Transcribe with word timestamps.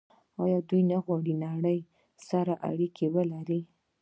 آیا 0.43 0.59
دوی 0.69 0.81
نه 0.91 0.97
غواړي 1.05 1.33
له 1.41 1.47
نړۍ 1.55 1.79
سره 2.27 2.53
اړیکه 2.69 3.05
ولري؟ 3.15 3.61